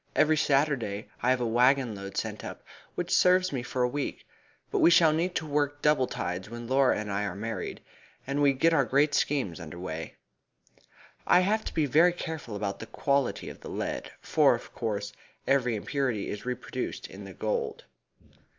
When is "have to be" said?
11.41-11.85